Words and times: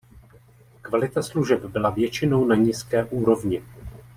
Kvalita 0.81 1.23
služeb 1.23 1.65
byla 1.65 1.89
většinou 1.89 2.45
na 2.45 2.55
nízké 2.55 3.05
úrovni. 3.05 3.63